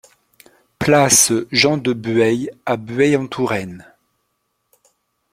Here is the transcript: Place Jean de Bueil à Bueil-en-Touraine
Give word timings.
Place 0.79 1.31
Jean 1.51 1.77
de 1.77 1.93
Bueil 1.93 2.49
à 2.65 2.75
Bueil-en-Touraine 2.75 3.85